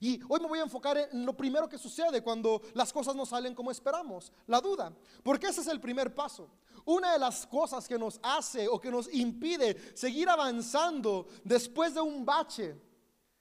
[0.00, 3.24] Y hoy me voy a enfocar en lo primero que sucede cuando las cosas no
[3.24, 4.92] salen como esperamos, la duda.
[5.22, 6.50] Porque ese es el primer paso.
[6.84, 12.00] Una de las cosas que nos hace o que nos impide seguir avanzando después de
[12.00, 12.76] un bache.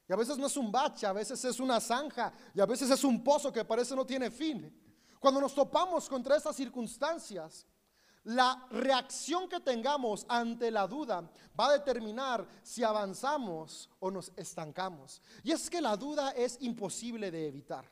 [0.08, 2.90] Y a veces no es un bache, a veces es una zanja y a veces
[2.90, 4.72] es un pozo que parece no tiene fin.
[5.20, 7.66] Cuando nos topamos contra estas circunstancias,
[8.26, 11.30] la reacción que tengamos ante la duda
[11.60, 15.22] va a determinar si avanzamos o nos estancamos.
[15.44, 17.90] Y es que la duda es imposible de evitar.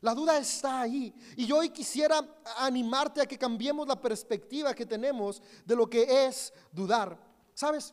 [0.00, 1.14] La duda está ahí.
[1.36, 2.24] Y yo hoy quisiera
[2.58, 7.18] animarte a que cambiemos la perspectiva que tenemos de lo que es dudar.
[7.52, 7.92] ¿Sabes?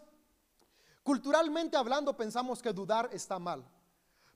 [1.03, 3.67] Culturalmente hablando pensamos que dudar está mal.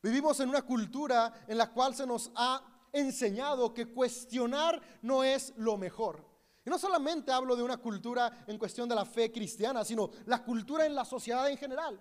[0.02, 5.54] Vivimos en una cultura en la cual se nos ha enseñado que cuestionar no es
[5.56, 6.33] lo mejor.
[6.66, 10.44] Y no solamente hablo de una cultura en cuestión de la fe cristiana, sino la
[10.44, 12.00] cultura en la sociedad en general.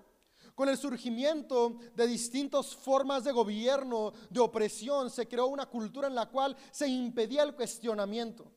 [0.55, 6.15] Con el surgimiento de distintas formas de gobierno, de opresión, se creó una cultura en
[6.15, 8.53] la cual se impedía el cuestionamiento.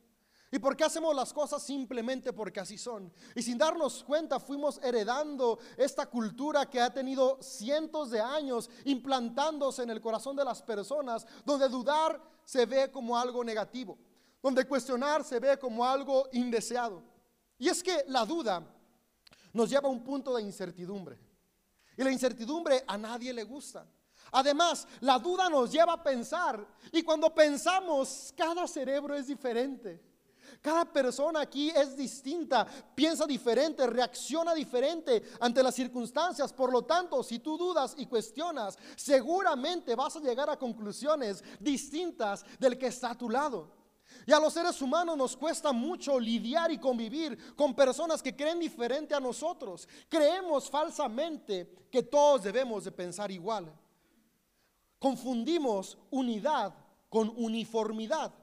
[0.52, 1.62] ¿Y por qué hacemos las cosas?
[1.62, 3.12] Simplemente porque así son.
[3.34, 9.82] Y sin darnos cuenta fuimos heredando esta cultura que ha tenido cientos de años implantándose
[9.82, 13.98] en el corazón de las personas, donde dudar se ve como algo negativo
[14.46, 17.02] donde cuestionar se ve como algo indeseado.
[17.58, 18.64] Y es que la duda
[19.52, 21.18] nos lleva a un punto de incertidumbre.
[21.96, 23.84] Y la incertidumbre a nadie le gusta.
[24.30, 26.64] Además, la duda nos lleva a pensar.
[26.92, 30.00] Y cuando pensamos, cada cerebro es diferente.
[30.62, 36.52] Cada persona aquí es distinta, piensa diferente, reacciona diferente ante las circunstancias.
[36.52, 42.44] Por lo tanto, si tú dudas y cuestionas, seguramente vas a llegar a conclusiones distintas
[42.60, 43.75] del que está a tu lado.
[44.26, 48.58] Y a los seres humanos nos cuesta mucho lidiar y convivir con personas que creen
[48.58, 49.88] diferente a nosotros.
[50.08, 53.72] Creemos falsamente que todos debemos de pensar igual.
[54.98, 56.74] Confundimos unidad
[57.08, 58.34] con uniformidad.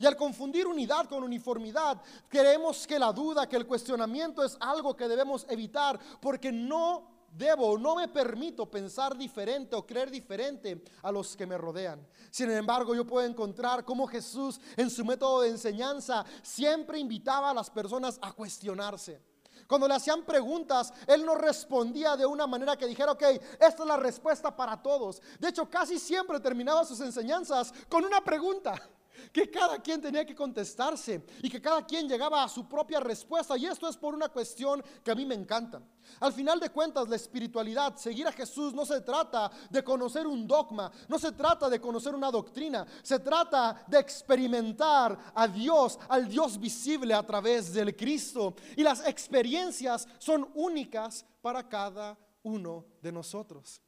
[0.00, 4.96] Y al confundir unidad con uniformidad, creemos que la duda, que el cuestionamiento es algo
[4.96, 11.12] que debemos evitar porque no debo, no me permito pensar diferente o creer diferente a
[11.12, 12.06] los que me rodean.
[12.30, 17.54] Sin embargo, yo puedo encontrar cómo Jesús en su método de enseñanza siempre invitaba a
[17.54, 19.22] las personas a cuestionarse.
[19.66, 23.22] Cuando le hacían preguntas, él no respondía de una manera que dijera, ok,
[23.60, 25.22] esta es la respuesta para todos.
[25.38, 28.74] De hecho, casi siempre terminaba sus enseñanzas con una pregunta
[29.32, 33.56] que cada quien tenía que contestarse y que cada quien llegaba a su propia respuesta.
[33.56, 35.82] Y esto es por una cuestión que a mí me encanta.
[36.18, 40.46] Al final de cuentas, la espiritualidad, seguir a Jesús, no se trata de conocer un
[40.46, 46.28] dogma, no se trata de conocer una doctrina, se trata de experimentar a Dios, al
[46.28, 48.54] Dios visible a través del Cristo.
[48.76, 53.80] Y las experiencias son únicas para cada uno de nosotros.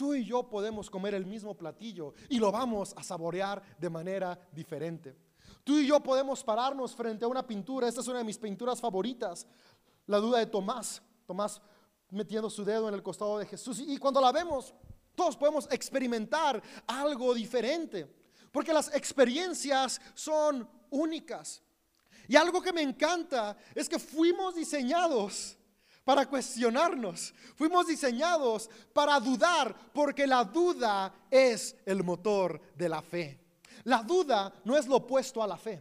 [0.00, 4.48] Tú y yo podemos comer el mismo platillo y lo vamos a saborear de manera
[4.50, 5.14] diferente.
[5.62, 7.86] Tú y yo podemos pararnos frente a una pintura.
[7.86, 9.46] Esta es una de mis pinturas favoritas.
[10.06, 11.02] La duda de Tomás.
[11.26, 11.60] Tomás
[12.08, 13.78] metiendo su dedo en el costado de Jesús.
[13.78, 14.72] Y cuando la vemos,
[15.14, 18.10] todos podemos experimentar algo diferente.
[18.50, 21.62] Porque las experiencias son únicas.
[22.26, 25.58] Y algo que me encanta es que fuimos diseñados
[26.10, 27.32] para cuestionarnos.
[27.54, 33.38] Fuimos diseñados para dudar, porque la duda es el motor de la fe.
[33.84, 35.80] La duda no es lo opuesto a la fe.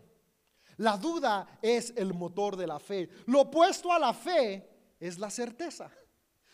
[0.78, 3.10] La duda es el motor de la fe.
[3.26, 4.70] Lo opuesto a la fe
[5.00, 5.90] es la certeza.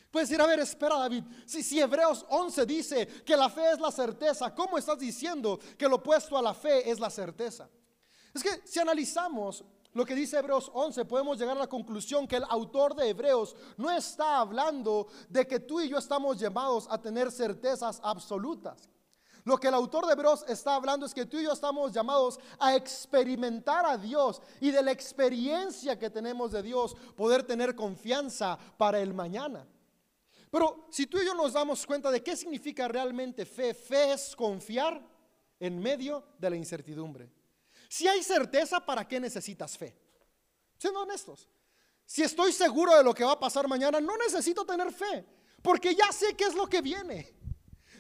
[0.10, 3.80] Puedes decir, a ver, espera David, si, si Hebreos 11 dice que la fe es
[3.82, 7.70] la certeza, ¿cómo estás diciendo que lo opuesto a la fe es la certeza?
[8.34, 12.36] Es que si analizamos lo que dice Hebreos 11, podemos llegar a la conclusión que
[12.36, 17.02] el autor de Hebreos no está hablando de que tú y yo estamos llamados a
[17.02, 18.90] tener certezas absolutas.
[19.46, 22.42] Lo que el autor de Hebreos está hablando es que tú y yo estamos llamados
[22.60, 28.60] a experimentar a Dios y de la experiencia que tenemos de Dios poder tener confianza
[28.78, 29.66] para el mañana.
[30.52, 34.36] Pero si tú y yo nos damos cuenta de qué significa realmente fe, fe es
[34.36, 35.02] confiar
[35.58, 37.32] en medio de la incertidumbre.
[37.90, 39.98] Si hay certeza, ¿para qué necesitas fe?
[40.78, 41.50] Siendo honestos.
[42.06, 45.26] Si estoy seguro de lo que va a pasar mañana, no necesito tener fe,
[45.62, 47.34] porque ya sé qué es lo que viene.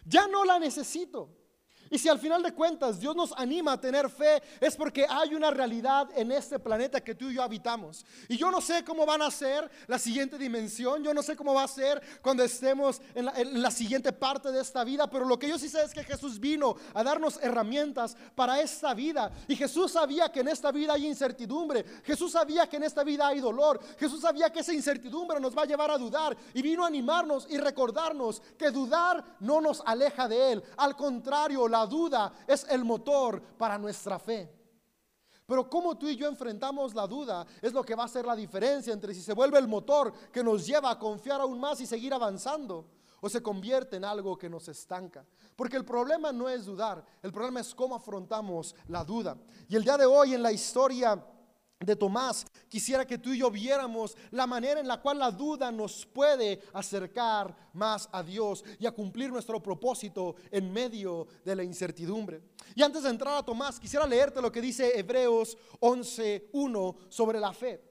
[0.05, 1.44] Ya no la necesito.
[1.89, 5.35] Y si al final de cuentas Dios nos anima a tener fe, es porque hay
[5.35, 8.05] una realidad en este planeta que tú y yo habitamos.
[8.27, 11.53] Y yo no sé cómo van a ser la siguiente dimensión, yo no sé cómo
[11.53, 15.49] va a ser cuando estemos en la, siguiente parte de esta vida, pero lo que
[15.49, 19.31] yo sí sé es que Jesús vino a darnos herramientas para esta vida.
[19.47, 23.27] Y Jesús sabía que en esta vida hay incertidumbre, Jesús sabía que en esta vida
[23.27, 26.83] hay dolor, Jesús sabía que esa incertidumbre nos va a llevar a dudar y vino
[26.83, 30.63] a animarnos y recordarnos que dudar no nos aleja de Él.
[30.77, 34.49] Al contrario, la duda es el motor para nuestra fe.
[35.45, 38.35] Pero cómo tú y yo enfrentamos la duda es lo que va a hacer la
[38.35, 41.85] diferencia entre si se vuelve el motor que nos lleva a confiar aún más y
[41.85, 42.85] seguir avanzando
[43.21, 45.25] o se convierte en algo que nos estanca.
[45.55, 49.37] Porque el problema no es dudar, el problema es cómo afrontamos la duda.
[49.67, 51.23] Y el día de hoy en la historia
[51.79, 55.71] de Tomás, quisiera que tú y yo viéramos la manera en la cual la duda
[55.71, 61.63] nos puede acercar más a Dios y a cumplir nuestro propósito en medio de la
[61.63, 62.41] incertidumbre.
[62.75, 67.53] Y antes de entrar a Tomás, quisiera leerte lo que dice Hebreos 11.1 sobre la
[67.53, 67.81] fe.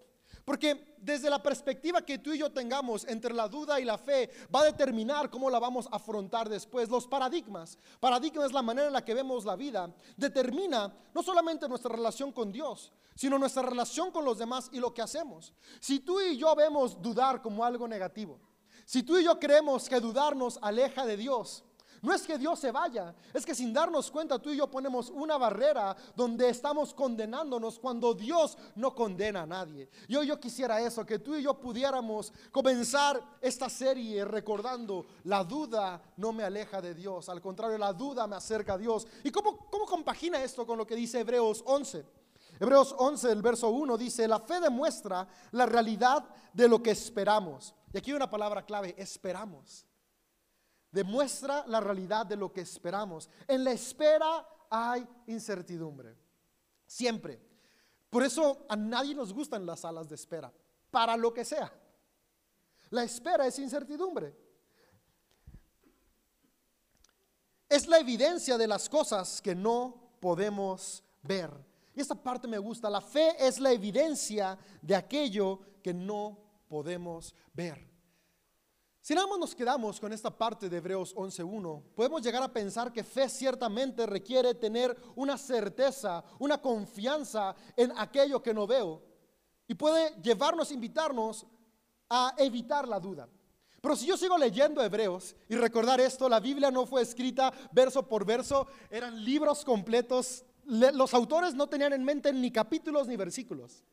[0.45, 4.31] Porque desde la perspectiva que tú y yo tengamos entre la duda y la fe,
[4.55, 6.89] va a determinar cómo la vamos a afrontar después.
[6.89, 11.69] Los paradigmas, paradigma es la manera en la que vemos la vida, determina no solamente
[11.69, 15.53] nuestra relación con Dios, sino nuestra relación con los demás y lo que hacemos.
[15.79, 18.41] Si tú y yo vemos dudar como algo negativo,
[18.87, 21.65] si tú y yo creemos que dudar nos aleja de Dios,
[22.05, 25.09] no es que Dios se vaya, es que sin darnos cuenta tú y yo ponemos
[25.09, 29.89] una barrera donde estamos condenándonos cuando Dios no condena a nadie.
[30.07, 36.03] Yo yo quisiera eso, que tú y yo pudiéramos comenzar esta serie recordando la duda
[36.19, 39.07] no me aleja de Dios, al contrario, la duda me acerca a Dios.
[39.23, 42.05] ¿Y cómo, cómo compagina esto con lo que dice Hebreos 11?
[42.61, 46.23] Hebreos 11, el verso 1 dice, la fe demuestra la realidad
[46.53, 47.75] de lo que esperamos.
[47.95, 49.87] Y aquí hay una palabra clave, esperamos
[50.95, 53.29] demuestra la realidad de lo que esperamos.
[53.49, 56.17] En la espera hay incertidumbre.
[56.87, 57.43] Siempre.
[58.09, 60.53] Por eso a nadie nos gustan las salas de espera,
[60.93, 61.73] para lo que sea.
[62.91, 64.37] La espera es incertidumbre.
[67.69, 71.51] Es la evidencia de las cosas que no podemos ver.
[71.93, 72.89] Y esta parte me gusta.
[72.89, 76.39] La fe es la evidencia de aquello que no
[76.69, 77.94] podemos ver.
[79.05, 82.91] Si nada más nos quedamos con esta parte de Hebreos 11.1, podemos llegar a pensar
[82.91, 89.03] que fe ciertamente requiere tener una certeza, una confianza en aquello que no veo.
[89.69, 91.47] Y puede llevarnos, invitarnos
[92.09, 93.29] a evitar la duda.
[93.83, 98.09] Pero si yo sigo leyendo Hebreos y recordar esto, la Biblia no fue escrita verso
[98.09, 100.47] por verso, eran libros completos.
[100.65, 103.85] Los autores no tenían en mente ni capítulos ni versículos.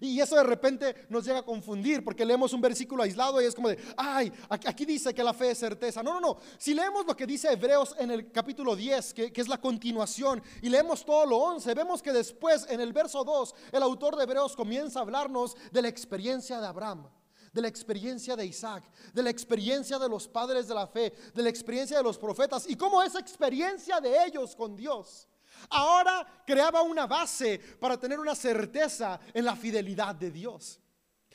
[0.00, 3.54] Y eso de repente nos llega a confundir porque leemos un versículo aislado y es
[3.54, 6.02] como de, ay, aquí dice que la fe es certeza.
[6.02, 6.38] No, no, no.
[6.58, 10.70] Si leemos lo que dice Hebreos en el capítulo 10, que, es la continuación, y
[10.70, 14.56] leemos todo lo 11, vemos que después en el verso 2, el autor de Hebreos
[14.56, 17.06] comienza a hablarnos de la experiencia de Abraham
[17.52, 21.42] de la experiencia de Isaac, de la experiencia de los padres de la fe, de
[21.42, 25.26] la experiencia de los profetas y cómo esa experiencia de ellos con Dios
[25.68, 30.80] Ahora creaba una base para tener una certeza en la fidelidad de Dios.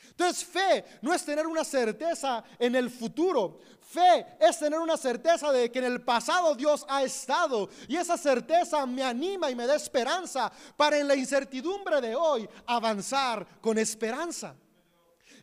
[0.10, 3.60] Entonces fe no es tener una certeza en el futuro.
[3.82, 7.70] Fe es tener una certeza de que en el pasado Dios ha estado.
[7.88, 12.48] Y esa certeza me anima y me da esperanza para en la incertidumbre de hoy
[12.66, 14.56] avanzar con esperanza.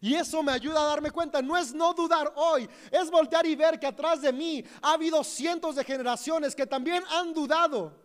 [0.00, 3.54] Y eso me ayuda a darme cuenta, no es no dudar hoy, es voltear y
[3.54, 7.96] ver que atrás de mí ha habido cientos de generaciones que también han dudado.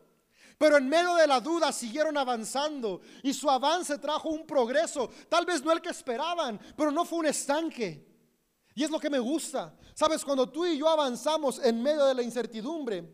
[0.58, 5.46] Pero en medio de la duda siguieron avanzando y su avance trajo un progreso, tal
[5.46, 8.06] vez no el que esperaban, pero no fue un estanque.
[8.74, 9.76] Y es lo que me gusta.
[9.94, 13.08] Sabes, cuando tú y yo avanzamos en medio de la incertidumbre,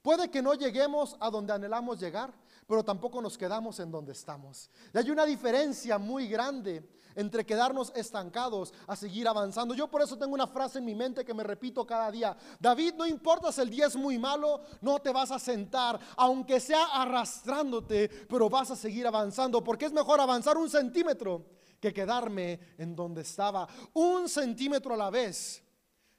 [0.00, 2.32] puede que no lleguemos a donde anhelamos llegar,
[2.66, 4.70] pero tampoco nos quedamos en donde estamos.
[4.92, 9.74] Y hay una diferencia muy grande entre quedarnos estancados a seguir avanzando.
[9.74, 12.36] Yo por eso tengo una frase en mi mente que me repito cada día.
[12.58, 16.60] David, no importa si el día es muy malo, no te vas a sentar, aunque
[16.60, 21.44] sea arrastrándote, pero vas a seguir avanzando, porque es mejor avanzar un centímetro
[21.80, 23.68] que quedarme en donde estaba.
[23.92, 25.62] Un centímetro a la vez,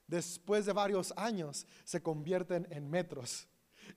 [0.07, 3.47] después de varios años, se convierten en metros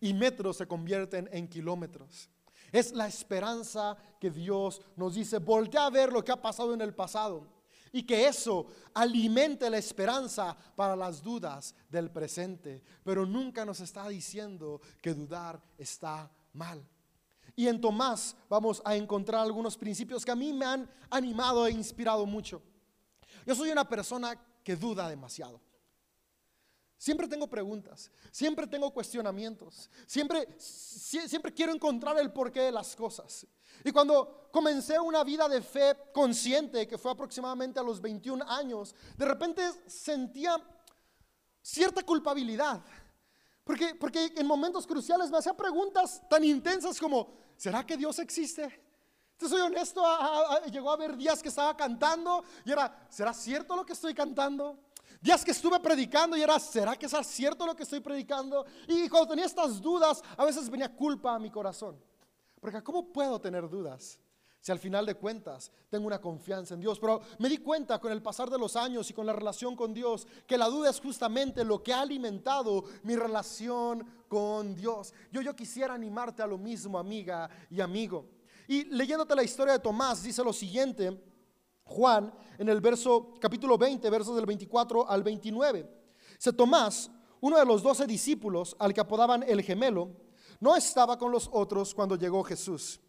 [0.01, 2.31] y metros se convierten en kilómetros.
[2.73, 5.39] Es la esperanza que Dios nos dice.
[5.39, 7.47] Voltea a ver lo que ha pasado en el pasado
[7.93, 12.83] y que eso alimente la esperanza para las dudas del presente.
[13.03, 16.87] Pero nunca nos está diciendo que dudar está mal.
[17.55, 21.71] Y en Tomás vamos a encontrar algunos principios que a mí me han animado e
[21.71, 22.61] inspirado mucho.
[23.47, 25.61] Yo soy una persona que duda demasiado.
[26.99, 33.47] Siempre tengo preguntas, siempre tengo cuestionamientos, siempre, siempre quiero encontrar el porqué de las cosas.
[33.85, 38.95] Y cuando comencé una vida de fe consciente, que fue aproximadamente a los 21 años,
[39.17, 40.57] de repente sentía
[41.61, 42.83] cierta culpabilidad.
[43.63, 48.83] Porque, porque en momentos cruciales me hacía preguntas tan intensas como, ¿será que Dios existe?
[49.37, 50.03] Te soy honesto,
[50.71, 54.79] llegó a haber días que estaba cantando y era, ¿será cierto lo que estoy cantando?
[55.27, 58.65] Días que estuve predicando y era, ¿será que es cierto lo que estoy predicando?
[58.87, 62.01] Y cuando tenía estas dudas, a veces venía culpa a mi corazón.
[62.61, 64.21] Porque ¿cómo puedo tener dudas?
[64.61, 67.01] Si al final de cuentas tengo una confianza en Dios.
[67.01, 69.93] Pero me di cuenta con el pasar de los años y con la relación con
[69.93, 75.13] Dios que la duda es justamente lo que ha alimentado mi relación con Dios.
[75.33, 78.27] Yo, yo quisiera animarte a lo mismo, amiga y amigo.
[78.69, 81.21] Y leyéndote la historia de Tomás, dice lo siguiente,
[81.87, 85.89] Juan, en el verso capítulo 20, versos del 24 al 29.
[86.37, 90.11] Se Tomás, uno de los doce discípulos, al que apodaban el gemelo,
[90.61, 93.01] no estaba con los otros cuando llegó Jesús.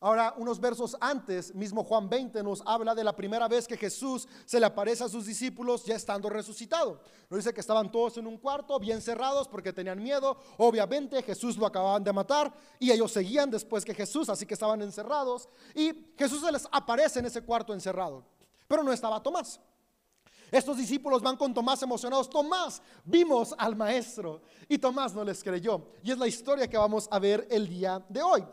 [0.00, 4.28] Ahora, unos versos antes, mismo Juan 20 nos habla de la primera vez que Jesús
[4.44, 7.00] se le aparece a sus discípulos ya estando resucitado.
[7.30, 10.36] Nos dice que estaban todos en un cuarto, bien cerrados porque tenían miedo.
[10.58, 14.82] Obviamente Jesús lo acababan de matar y ellos seguían después que Jesús, así que estaban
[14.82, 15.48] encerrados.
[15.74, 18.24] Y Jesús se les aparece en ese cuarto encerrado,
[18.68, 19.58] pero no estaba Tomás.
[20.50, 22.30] Estos discípulos van con Tomás emocionados.
[22.30, 24.42] Tomás, vimos al maestro.
[24.68, 25.88] Y Tomás no les creyó.
[26.02, 28.44] Y es la historia que vamos a ver el día de hoy.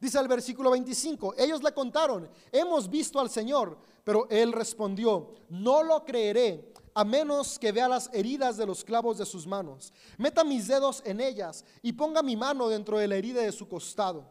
[0.00, 5.82] Dice el versículo 25, ellos le contaron, hemos visto al Señor, pero él respondió, no
[5.82, 10.42] lo creeré a menos que vea las heridas de los clavos de sus manos, meta
[10.42, 14.24] mis dedos en ellas y ponga mi mano dentro de la herida de su costado.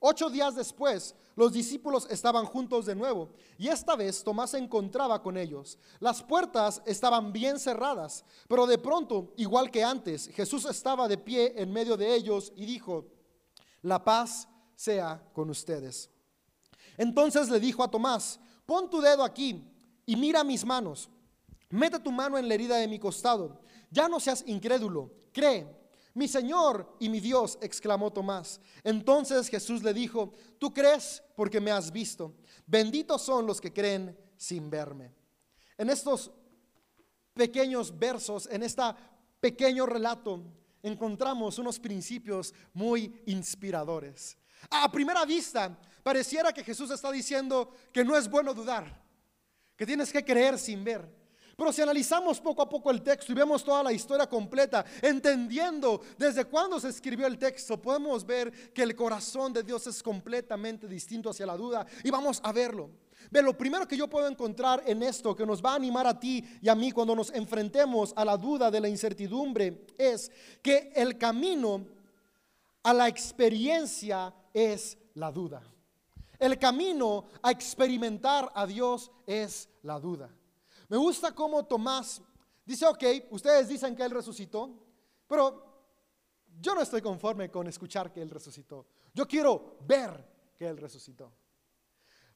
[0.00, 5.22] Ocho días después, los discípulos estaban juntos de nuevo y esta vez Tomás se encontraba
[5.22, 5.78] con ellos.
[6.00, 11.54] Las puertas estaban bien cerradas, pero de pronto, igual que antes, Jesús estaba de pie
[11.56, 13.06] en medio de ellos y dijo,
[13.82, 16.10] la paz sea con ustedes.
[16.96, 19.64] Entonces le dijo a Tomás, pon tu dedo aquí
[20.06, 21.08] y mira mis manos.
[21.70, 23.60] Mete tu mano en la herida de mi costado.
[23.90, 25.84] Ya no seas incrédulo, cree.
[26.14, 28.60] Mi Señor y mi Dios, exclamó Tomás.
[28.84, 32.34] Entonces Jesús le dijo, tú crees porque me has visto.
[32.66, 35.12] Benditos son los que creen sin verme.
[35.76, 36.30] En estos
[37.32, 38.82] pequeños versos, en este
[39.40, 40.40] pequeño relato,
[40.82, 44.38] encontramos unos principios muy inspiradores.
[44.70, 49.02] A primera vista, pareciera que Jesús está diciendo que no es bueno dudar,
[49.76, 51.24] que tienes que creer sin ver.
[51.56, 56.00] Pero si analizamos poco a poco el texto y vemos toda la historia completa, entendiendo
[56.18, 60.88] desde cuándo se escribió el texto, podemos ver que el corazón de Dios es completamente
[60.88, 62.90] distinto hacia la duda y vamos a verlo.
[63.30, 66.18] Ve, lo primero que yo puedo encontrar en esto que nos va a animar a
[66.18, 70.30] ti y a mí cuando nos enfrentemos a la duda de la incertidumbre es
[70.60, 71.86] que el camino
[72.82, 75.62] a la experiencia es la duda.
[76.38, 80.30] El camino a experimentar a Dios es la duda.
[80.88, 82.22] Me gusta cómo Tomás
[82.64, 84.70] dice, ok, ustedes dicen que Él resucitó,
[85.26, 85.74] pero
[86.60, 88.86] yo no estoy conforme con escuchar que Él resucitó.
[89.12, 90.24] Yo quiero ver
[90.56, 91.32] que Él resucitó.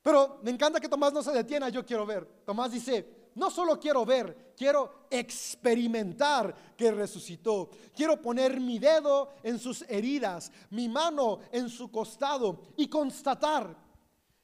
[0.03, 2.25] Pero me encanta que Tomás no se detiene, yo quiero ver.
[2.45, 7.71] Tomás dice, no solo quiero ver, quiero experimentar que resucitó.
[7.95, 13.77] Quiero poner mi dedo en sus heridas, mi mano en su costado y constatar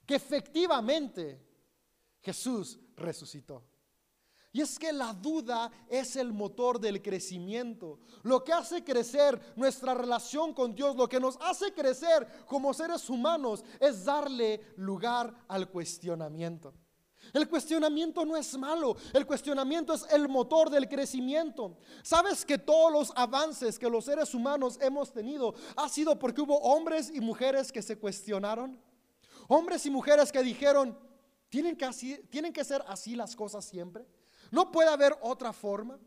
[0.07, 1.45] que efectivamente
[2.23, 3.65] Jesús resucitó.
[4.53, 7.99] Y es que la duda es el motor del crecimiento.
[8.23, 13.11] Lo que hace crecer nuestra relación con Dios, lo que nos hace crecer como seres
[13.11, 16.73] humanos, es darle lugar al cuestionamiento.
[17.35, 21.77] El cuestionamiento no es malo, el cuestionamiento es el motor del crecimiento.
[22.05, 26.57] ¿Sabes que todos los avances que los seres humanos hemos tenido ha sido porque hubo
[26.59, 28.81] hombres y mujeres que se cuestionaron?
[29.49, 30.97] Hombres y mujeres que dijeron,
[31.49, 31.89] ¿tienen que,
[32.31, 34.07] ¿tienen que ser así las cosas siempre?
[34.53, 35.99] ¿No puede haber otra forma?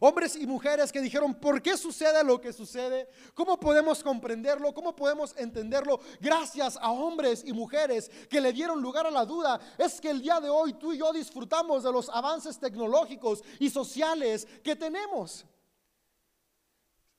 [0.00, 3.08] Hombres y mujeres que dijeron, ¿por qué sucede lo que sucede?
[3.34, 4.74] ¿Cómo podemos comprenderlo?
[4.74, 6.00] ¿Cómo podemos entenderlo?
[6.20, 10.20] Gracias a hombres y mujeres que le dieron lugar a la duda, es que el
[10.20, 15.44] día de hoy tú y yo disfrutamos de los avances tecnológicos y sociales que tenemos.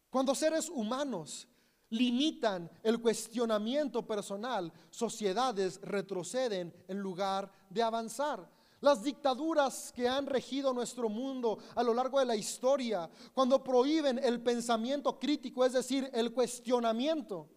[0.10, 1.48] Cuando seres humanos
[1.90, 8.57] limitan el cuestionamiento personal, sociedades retroceden en lugar de avanzar.
[8.80, 14.20] Las dictaduras que han regido nuestro mundo a lo largo de la historia, cuando prohíben
[14.20, 17.50] el pensamiento crítico, es decir, el cuestionamiento,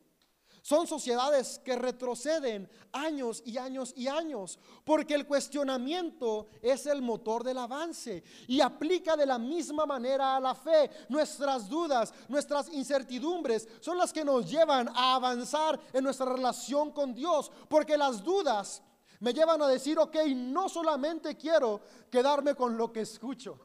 [0.62, 7.44] Son sociedades que retroceden años y años y años, porque el cuestionamiento es el motor
[7.44, 10.90] del avance y aplica de la misma manera a la fe.
[11.08, 17.14] Nuestras dudas, nuestras incertidumbres son las que nos llevan a avanzar en nuestra relación con
[17.14, 18.82] Dios, porque las dudas
[19.20, 23.58] me llevan a decir, ok, no solamente quiero quedarme con lo que escucho,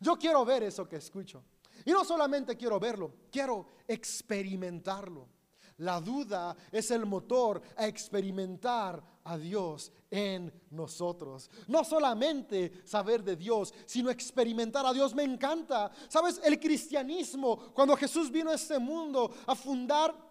[0.00, 1.44] yo quiero ver eso que escucho.
[1.84, 5.28] Y no solamente quiero verlo, quiero experimentarlo.
[5.78, 11.48] La duda es el motor a experimentar a Dios en nosotros.
[11.68, 15.14] No solamente saber de Dios, sino experimentar a Dios.
[15.14, 15.90] Me encanta.
[16.08, 16.40] ¿Sabes?
[16.42, 20.27] El cristianismo, cuando Jesús vino a este mundo a fundar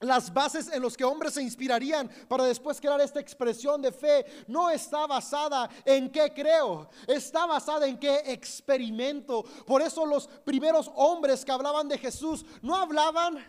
[0.00, 4.24] las bases en los que hombres se inspirarían para después crear esta expresión de fe
[4.46, 9.44] no está basada en qué creo, está basada en qué experimento.
[9.66, 13.44] Por eso los primeros hombres que hablaban de Jesús no hablaban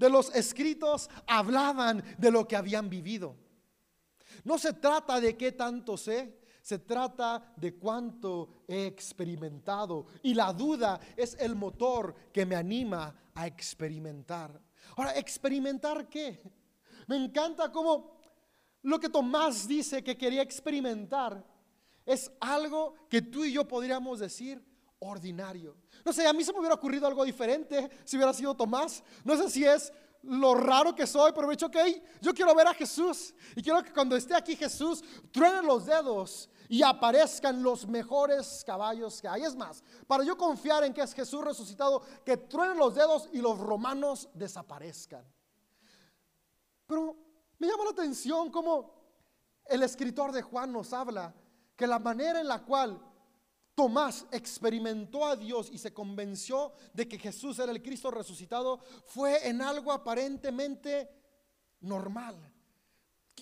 [0.00, 3.36] de los escritos hablaban de lo que habían vivido.
[4.44, 10.06] No se trata de qué tanto sé, se trata de cuánto he experimentado.
[10.22, 14.58] Y la duda es el motor que me anima a experimentar.
[15.00, 16.38] Ahora, ¿experimentar qué?
[17.06, 18.20] Me encanta como
[18.82, 21.42] lo que Tomás dice que quería experimentar
[22.04, 24.62] es algo que tú y yo podríamos decir
[24.98, 25.74] ordinario.
[26.04, 29.02] No sé, a mí se me hubiera ocurrido algo diferente si hubiera sido Tomás.
[29.24, 29.90] No sé si es
[30.22, 31.76] lo raro que soy, pero me he dicho, ok,
[32.20, 33.34] yo quiero ver a Jesús.
[33.56, 39.20] Y quiero que cuando esté aquí Jesús, truene los dedos y aparezcan los mejores caballos
[39.20, 39.42] que hay.
[39.42, 43.38] Es más, para yo confiar en que es Jesús resucitado, que truenen los dedos y
[43.38, 45.24] los romanos desaparezcan.
[46.86, 47.16] Pero
[47.58, 49.00] me llama la atención como
[49.66, 51.34] el escritor de Juan nos habla
[51.76, 53.00] que la manera en la cual
[53.74, 59.48] Tomás experimentó a Dios y se convenció de que Jesús era el Cristo resucitado, fue
[59.48, 61.08] en algo aparentemente
[61.80, 62.36] normal.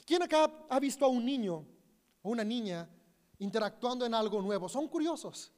[0.07, 1.67] ¿Quién acá ha visto a un niño
[2.23, 2.89] o una niña
[3.39, 4.69] interactuando en algo nuevo?
[4.69, 5.53] Son curiosos.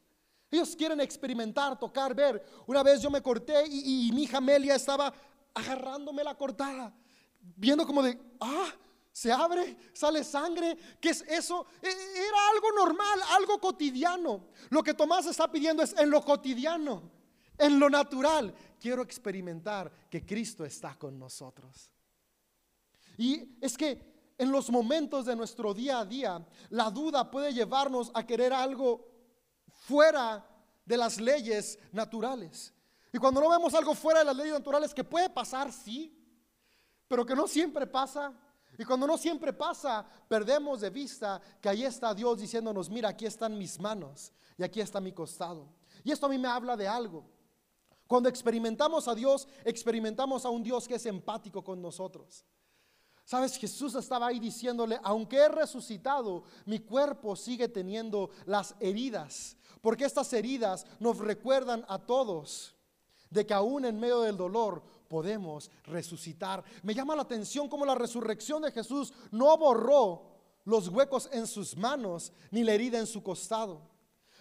[0.51, 2.45] Ellos quieren experimentar, tocar, ver.
[2.67, 5.13] Una vez yo me corté y, mi hija Amelia estaba
[5.55, 6.93] agarrándome la cortada,
[7.41, 8.73] viendo como de, ah,
[9.21, 10.79] se abre, sale sangre.
[10.99, 11.67] ¿Qué es eso?
[11.83, 14.47] E, era algo normal, algo cotidiano.
[14.71, 17.03] Lo que Tomás está pidiendo es en lo cotidiano,
[17.59, 18.55] en lo natural.
[18.81, 21.91] Quiero experimentar que Cristo está con nosotros.
[23.19, 28.11] Y es que en los momentos de nuestro día a día, la duda puede llevarnos
[28.15, 29.07] a querer algo
[29.69, 30.49] fuera
[30.83, 32.73] de las leyes naturales.
[33.13, 36.17] Y cuando no vemos algo fuera de las leyes naturales, que puede pasar, sí,
[37.07, 38.33] pero que no siempre pasa,
[38.81, 43.27] y cuando no siempre pasa, perdemos de vista que ahí está Dios diciéndonos, mira, aquí
[43.27, 45.69] están mis manos y aquí está mi costado.
[46.03, 47.27] Y esto a mí me habla de algo.
[48.07, 52.47] Cuando experimentamos a Dios, experimentamos a un Dios que es empático con nosotros.
[53.27, 60.07] Sabes, Jesús estaba ahí diciéndole, aunque he resucitado, mi cuerpo sigue teniendo las heridas, porque
[60.07, 62.75] estas heridas nos recuerdan a todos
[63.29, 66.63] de que aún en medio del dolor podemos resucitar.
[66.85, 70.23] Me llama la atención cómo la resurrección de Jesús no borró
[70.65, 73.83] los huecos en sus manos ni la herida en su costado.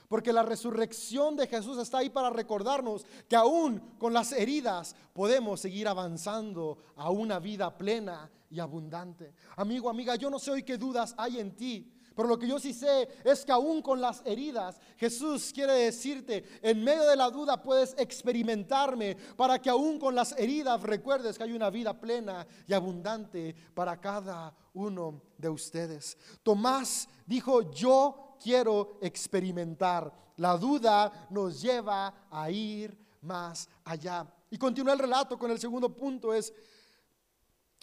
[0.07, 5.59] Porque la resurrección de Jesús está ahí para recordarnos que aún con las heridas podemos
[5.59, 9.33] seguir avanzando a una vida plena y abundante.
[9.55, 11.91] Amigo, amiga, yo no sé hoy qué dudas hay en ti.
[12.19, 16.43] Pero lo que yo sí sé es que aún con las heridas, Jesús quiere decirte,
[16.61, 21.45] en medio de la duda puedes experimentarme para que aún con las heridas recuerdes que
[21.45, 26.17] hay una vida plena y abundante para cada uno de ustedes.
[26.43, 30.11] Tomás dijo, yo quiero experimentar.
[30.35, 34.27] La duda nos lleva a ir más allá.
[34.51, 36.53] Y continúa el relato con el segundo punto, es,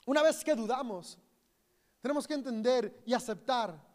[0.04, 1.18] una vez que dudamos,
[2.02, 3.85] tenemos que entender y aceptar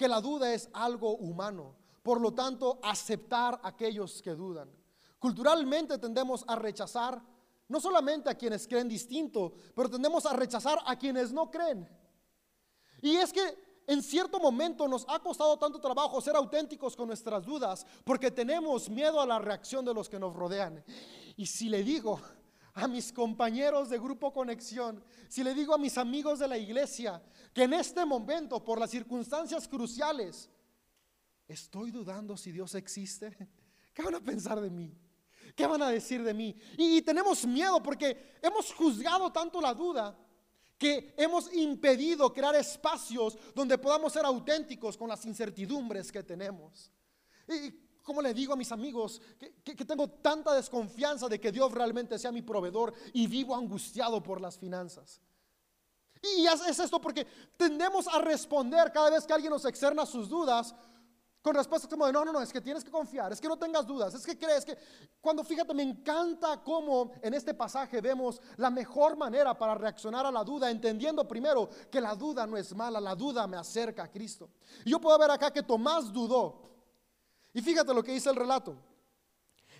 [0.00, 1.76] que la duda es algo humano.
[2.02, 4.70] Por lo tanto, aceptar a aquellos que dudan.
[5.18, 7.22] Culturalmente tendemos a rechazar
[7.68, 11.86] no solamente a quienes creen distinto, pero tendemos a rechazar a quienes no creen.
[13.02, 17.44] Y es que en cierto momento nos ha costado tanto trabajo ser auténticos con nuestras
[17.44, 20.82] dudas porque tenemos miedo a la reacción de los que nos rodean.
[21.36, 22.18] Y si le digo,
[22.74, 27.22] a mis compañeros de Grupo Conexión, si le digo a mis amigos de la iglesia
[27.52, 30.48] que en este momento, por las circunstancias cruciales,
[31.48, 33.36] estoy dudando si Dios existe,
[33.94, 34.96] ¿qué van a pensar de mí?
[35.54, 36.56] ¿Qué van a decir de mí?
[36.76, 40.16] Y, tenemos miedo porque hemos juzgado tanto la duda
[40.78, 46.90] que hemos impedido crear espacios donde podamos ser auténticos con las incertidumbres que tenemos.
[48.02, 49.20] ¿Cómo le digo a mis amigos
[49.62, 54.40] que, tengo tanta desconfianza de que Dios realmente sea mi proveedor y vivo angustiado por
[54.40, 55.20] las finanzas?
[56.22, 60.74] Y es, esto porque tendemos a responder cada vez que alguien nos externa sus dudas
[61.42, 63.56] con respuestas como de, no, no, no, es que tienes que confiar, es que no
[63.56, 64.76] tengas dudas, es que crees que...
[65.22, 70.30] Cuando fíjate, me encanta cómo en este pasaje vemos la mejor manera para reaccionar a
[70.30, 74.10] la duda, entendiendo primero que la duda no es mala, la duda me acerca a
[74.10, 74.50] Cristo.
[74.84, 76.69] Y yo puedo ver acá que Tomás dudó.
[77.52, 78.76] Y fíjate lo que dice el relato.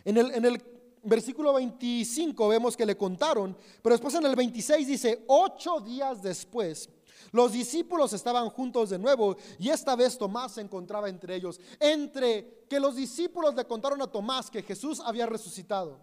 [0.04, 0.62] En el, en el
[1.02, 6.88] versículo 25 vemos que le contaron, pero después en el 26 dice, ocho días después,
[7.32, 11.60] los discípulos estaban juntos de nuevo y esta vez Tomás se encontraba entre ellos.
[11.78, 16.00] Entre que los discípulos le contaron a Tomás que Jesús había resucitado,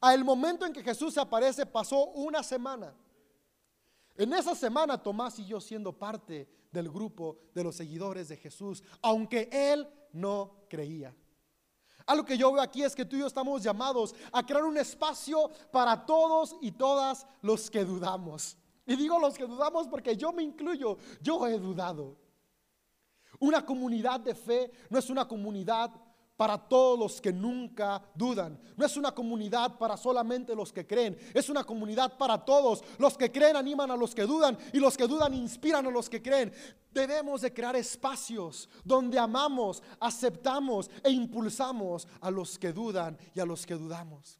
[0.00, 2.94] a el momento en que Jesús se aparece pasó una semana.
[4.16, 9.48] En esa semana Tomás siguió siendo parte del grupo de los seguidores de Jesús, aunque
[9.52, 11.14] él no creía.
[12.06, 14.76] Algo que yo veo aquí es que tú y yo estamos llamados a crear un
[14.76, 18.56] espacio para todos y todas los que dudamos.
[18.86, 22.16] Y digo los que dudamos porque yo me incluyo, yo he dudado.
[23.40, 25.90] Una comunidad de fe no es una comunidad
[26.36, 28.58] para todos los que nunca dudan.
[28.76, 31.16] No es una comunidad para solamente los que creen.
[31.32, 32.82] Es una comunidad para todos.
[32.98, 36.08] Los que creen animan a los que dudan y los que dudan inspiran a los
[36.08, 36.52] que creen.
[36.92, 43.46] Debemos de crear espacios donde amamos, aceptamos e impulsamos a los que dudan y a
[43.46, 44.38] los que dudamos.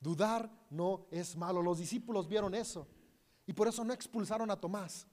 [0.00, 1.62] Dudar no es malo.
[1.62, 2.86] Los discípulos vieron eso
[3.46, 5.06] y por eso no expulsaron a Tomás.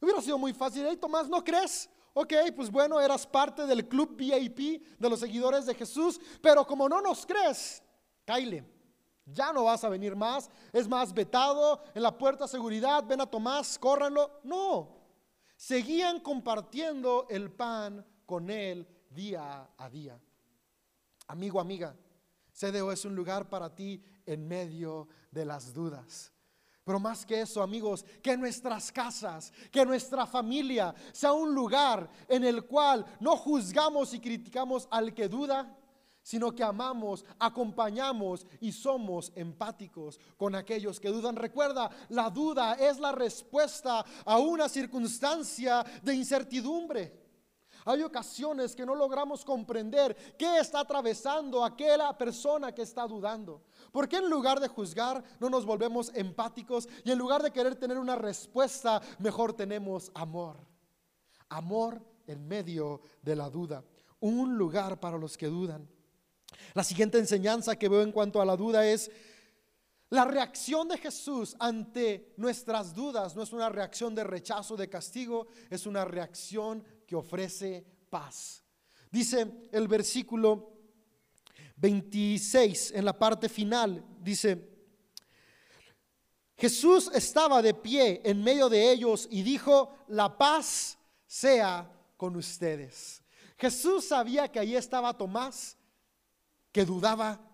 [0.00, 0.84] Hubiera sido muy fácil.
[0.88, 1.88] Hey, Tomás, ¿no crees?
[2.14, 6.88] Ok, pues bueno, eras parte del club VIP de los seguidores de Jesús, pero como
[6.88, 7.82] no nos crees,
[8.26, 8.64] Kyle,
[9.24, 13.20] ya no vas a venir más, es más vetado en la puerta de seguridad, ven
[13.20, 14.40] a Tomás, córranlo.
[14.42, 15.02] No,
[15.56, 20.20] seguían compartiendo el pan con él día a día.
[21.28, 21.96] Amigo, amiga,
[22.52, 26.31] CDO es un lugar para ti en medio de las dudas.
[26.84, 32.42] Pero más que eso, amigos, que nuestras casas, que nuestra familia sea un lugar en
[32.44, 35.78] el cual no juzgamos y criticamos al que duda,
[36.22, 41.36] sino que amamos, acompañamos y somos empáticos con aquellos que dudan.
[41.36, 47.21] Recuerda, la duda es la respuesta a una circunstancia de incertidumbre.
[47.84, 53.62] Hay ocasiones que no logramos comprender qué está atravesando aquella persona que está dudando.
[53.90, 57.76] ¿Por qué en lugar de juzgar no nos volvemos empáticos y en lugar de querer
[57.76, 60.56] tener una respuesta, mejor tenemos amor?
[61.48, 63.84] Amor en medio de la duda.
[64.20, 65.88] Un lugar para los que dudan.
[66.74, 69.10] La siguiente enseñanza que veo en cuanto a la duda es
[70.12, 75.46] la reacción de Jesús ante nuestras dudas no es una reacción de rechazo, de castigo,
[75.70, 78.64] es una reacción que ofrece paz.
[79.10, 80.72] Dice el versículo
[81.76, 84.66] 26 en la parte final, dice,
[86.56, 90.96] Jesús estaba de pie en medio de ellos y dijo, la paz
[91.26, 93.22] sea con ustedes.
[93.58, 95.76] Jesús sabía que ahí estaba Tomás,
[96.72, 97.51] que dudaba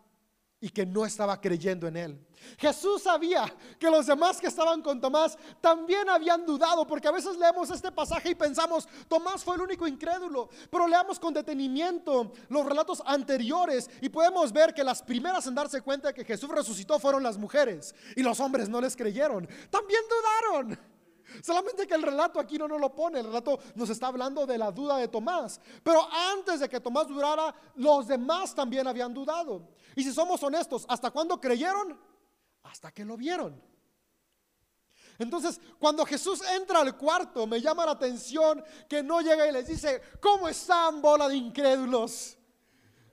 [0.61, 2.27] y que no estaba creyendo en él.
[2.57, 7.37] Jesús sabía que los demás que estaban con Tomás también habían dudado, porque a veces
[7.37, 12.67] leemos este pasaje y pensamos, Tomás fue el único incrédulo, pero leamos con detenimiento los
[12.67, 16.99] relatos anteriores y podemos ver que las primeras en darse cuenta de que Jesús resucitó
[16.99, 20.98] fueron las mujeres y los hombres no les creyeron, también dudaron.
[21.43, 24.59] Solamente que el relato aquí no nos lo pone, el relato nos está hablando de
[24.59, 25.61] la duda de Tomás.
[25.83, 29.69] Pero antes de que Tomás dudara, los demás también habían dudado.
[29.95, 31.99] Y si somos honestos, ¿hasta cuándo creyeron?
[32.63, 33.61] Hasta que lo vieron.
[35.19, 39.67] Entonces, cuando Jesús entra al cuarto, me llama la atención que no llega y les
[39.67, 42.39] dice, ¿cómo están, bola de incrédulos?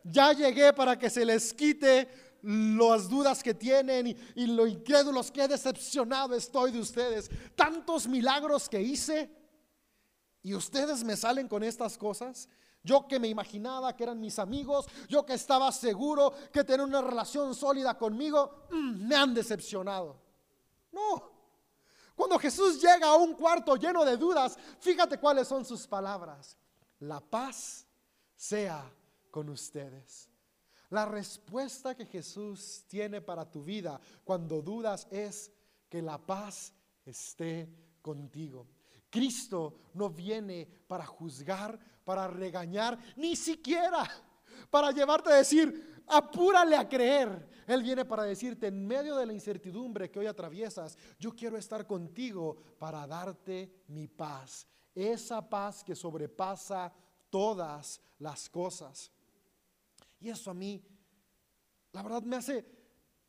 [0.04, 5.48] Ya llegué para que se les quite las dudas que tienen y, lo incrédulos que
[5.48, 7.30] decepcionado estoy de ustedes.
[7.56, 9.30] Tantos milagros que hice
[10.44, 12.48] y ustedes me salen con estas cosas.
[12.84, 17.02] Yo que me imaginaba que eran mis amigos, yo que estaba seguro que tenían una
[17.02, 20.22] relación sólida conmigo, mm, me han decepcionado.
[20.92, 21.32] No.
[22.16, 26.56] Cuando Jesús llega a un cuarto lleno de dudas, fíjate cuáles son sus palabras.
[27.00, 27.88] La paz
[28.36, 28.88] sea
[29.32, 30.30] con ustedes.
[30.96, 35.52] La respuesta que Jesús tiene para tu vida cuando dudas es
[35.90, 37.68] que la paz esté
[38.02, 38.66] contigo.
[39.10, 44.10] Cristo no viene para juzgar, para regañar, ni siquiera
[44.70, 47.46] para llevarte a decir, apúrale a creer.
[47.68, 51.86] Él viene para decirte, en medio de la incertidumbre que hoy atraviesas, yo quiero estar
[51.86, 54.66] contigo para darte mi paz.
[54.94, 56.94] Esa paz que sobrepasa
[57.30, 59.12] todas las cosas.
[60.20, 60.84] Y eso a mí,
[61.92, 62.66] la verdad, me hace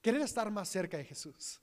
[0.00, 1.60] querer estar más cerca de Jesús.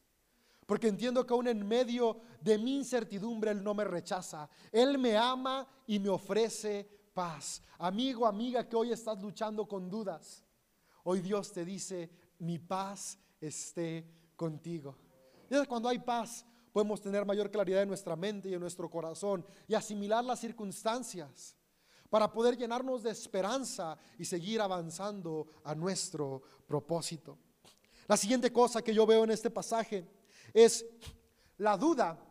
[0.66, 4.50] porque entiendo que aún en medio de mi incertidumbre Él no me rechaza.
[4.72, 7.62] Él me ama y me ofrece paz.
[7.78, 10.44] Amigo, amiga, que hoy estás luchando con dudas,
[11.04, 12.10] hoy Dios te dice,
[12.40, 14.98] mi paz esté contigo.
[15.50, 19.46] Y cuando hay paz, podemos tener mayor claridad en nuestra mente y en nuestro corazón
[19.68, 21.56] y asimilar las circunstancias
[22.14, 27.40] para poder llenarnos de esperanza y seguir avanzando a nuestro propósito.
[28.08, 30.08] La siguiente cosa que yo veo en este pasaje
[30.54, 30.86] es
[31.58, 32.24] la duda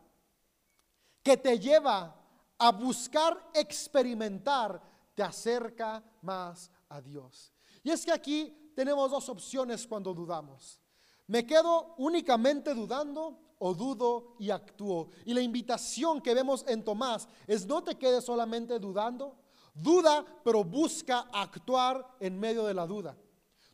[1.20, 2.16] que te lleva
[2.58, 4.80] a buscar experimentar,
[5.16, 7.52] te acerca más a Dios.
[7.82, 10.80] Y es que aquí tenemos dos opciones cuando dudamos.
[11.26, 15.08] Me quedo únicamente dudando o dudo y actúo.
[15.24, 19.42] Y la invitación que vemos en Tomás es no te quedes solamente dudando,
[19.74, 23.16] duda, pero busca actuar en medio de la duda.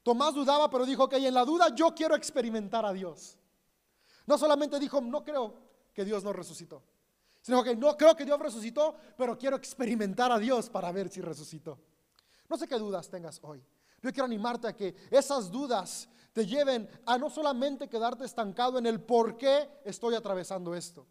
[0.02, 3.36] Tomás dudaba, pero dijo, que en la duda yo quiero experimentar a Dios.
[4.26, 5.54] No solamente dijo, no creo
[5.92, 6.82] que Dios no resucitó,
[7.42, 11.20] sino que no creo que Dios resucitó, pero quiero experimentar a Dios para ver si
[11.20, 11.78] resucitó.
[12.48, 13.62] No sé qué dudas tengas hoy.
[14.00, 18.86] Yo quiero animarte a que esas dudas te lleven a no solamente quedarte estancado en
[18.86, 21.06] el por qué estoy atravesando esto,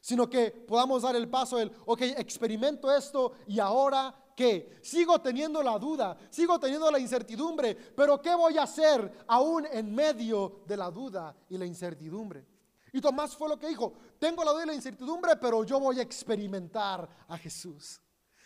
[0.00, 4.78] sino que podamos dar el paso del, ok, experimento esto y ahora qué?
[4.82, 9.94] Sigo teniendo la duda, sigo teniendo la incertidumbre, pero ¿qué voy a hacer aún en
[9.94, 12.46] medio de la duda y la incertidumbre?
[12.92, 15.98] Y Tomás fue lo que dijo, tengo la duda y la incertidumbre, pero yo voy
[15.98, 18.00] a experimentar a Jesús.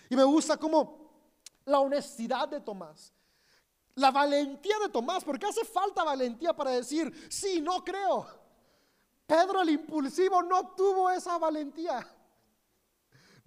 [0.08, 1.08] Y me gusta como
[1.66, 3.12] la honestidad de Tomás,
[3.94, 8.26] la valentía de Tomás, porque hace falta valentía para decir, sí, no creo.
[9.26, 12.06] Pedro el impulsivo no tuvo esa valentía.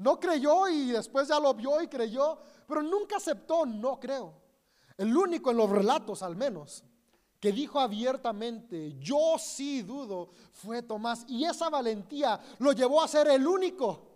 [0.01, 4.33] No creyó y después ya lo vio y creyó, pero nunca aceptó, no creo.
[4.97, 6.83] El único en los relatos al menos
[7.39, 11.23] que dijo abiertamente, yo sí dudo, fue Tomás.
[11.27, 14.07] Y esa valentía lo llevó a ser el único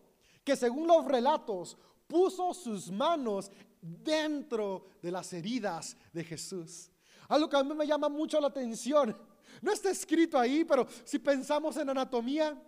[0.43, 6.89] que según los relatos puso sus manos dentro de las heridas de Jesús.
[7.27, 9.15] Algo que a mí me llama mucho la atención.
[9.61, 12.59] No está escrito ahí, pero si pensamos en anatomía,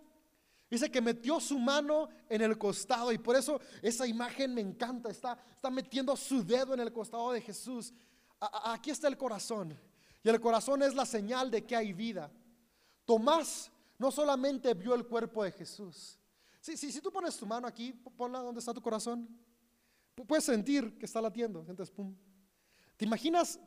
[0.70, 5.08] Dice que metió su mano en el costado y por eso esa imagen me encanta.
[5.10, 7.94] Está, está metiendo su dedo en el costado de Jesús.
[8.40, 9.78] aquí está el corazón.
[10.22, 12.30] Y el corazón es la señal de que hay vida.
[13.06, 16.18] Tomás no solamente vio el cuerpo de Jesús.
[16.60, 19.26] Si, si tú pones tu mano aquí, ponla donde está tu corazón.
[20.26, 21.64] Puedes sentir que está latiendo.
[21.94, 22.14] pum.
[22.96, 23.58] ¿Te imaginas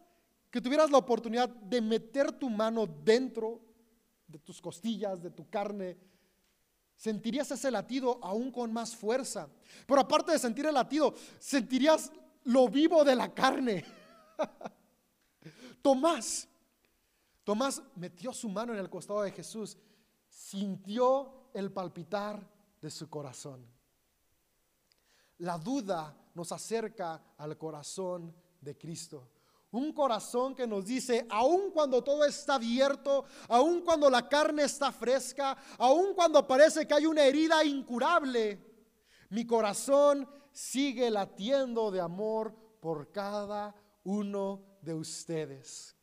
[0.51, 3.61] que tuvieras la oportunidad de meter tu mano dentro
[4.27, 5.97] de tus costillas, de tu carne?
[7.01, 9.49] Sentirías ese latido aún con más fuerza.
[9.87, 12.11] Pero aparte de sentir el latido, sentirías
[12.43, 13.83] lo vivo de la carne.
[15.81, 16.47] Tomás,
[17.43, 19.79] Tomás metió su mano en el costado de Jesús,
[20.29, 22.47] sintió el palpitar
[22.79, 23.65] de su corazón.
[25.39, 29.27] La duda nos acerca al corazón de Cristo.
[29.71, 34.91] Un corazón que nos dice, aun cuando todo está abierto, aun cuando la carne está
[34.91, 38.59] fresca, aun cuando parece que hay una herida incurable,
[39.29, 45.95] mi corazón sigue latiendo de amor por cada uno de ustedes.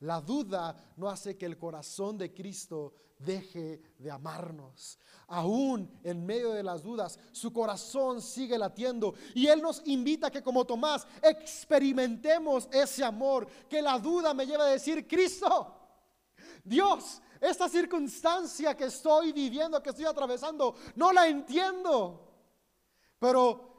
[0.00, 4.98] La duda no hace que el corazón de Cristo deje de amarnos.
[5.28, 9.14] Aún en medio de las dudas, su corazón sigue latiendo.
[9.34, 13.46] Y Él nos invita a que como Tomás experimentemos ese amor.
[13.68, 15.76] Que la duda me lleve a decir, Cristo,
[16.64, 22.26] Dios, esta circunstancia que estoy viviendo, que estoy atravesando, no la entiendo.
[23.18, 23.70] Pero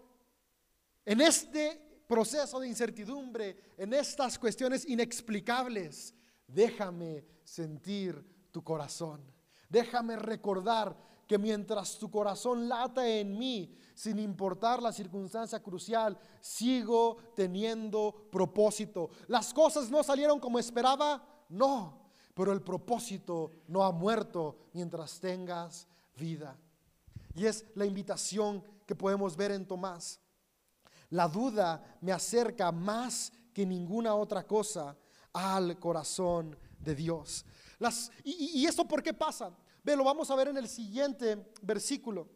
[1.04, 6.14] en este proceso de incertidumbre, en estas cuestiones inexplicables,
[6.46, 8.22] déjame sentir
[8.52, 9.22] tu corazón.
[9.70, 10.94] Déjame recordar
[11.26, 19.10] que mientras tu corazón lata en mí, sin importar la circunstancia crucial, sigo teniendo propósito.
[19.28, 25.88] Las cosas no salieron como esperaba, no, pero el propósito no ha muerto mientras tengas
[26.18, 26.60] vida.
[27.36, 30.20] Y es la invitación que podemos ver en Tomás.
[31.12, 34.98] La duda me acerca más que ninguna otra cosa
[35.34, 37.46] al corazón de Dios
[38.24, 39.52] y, esto por qué pasa?
[39.84, 42.28] Ve, lo vamos a ver en el siguiente versículo.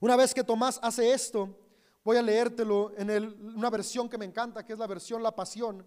[0.00, 1.58] Una vez que Tomás hace esto,
[2.02, 3.10] voy a leértelo en
[3.56, 5.84] una versión que me encanta, que es la versión La Pasión.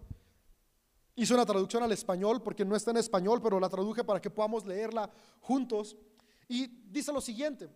[1.16, 4.30] Hice una traducción al español porque no está en español, pero la traduje para que
[4.30, 5.10] podamos leerla
[5.40, 5.96] juntos.
[6.48, 7.68] Y dice lo siguiente.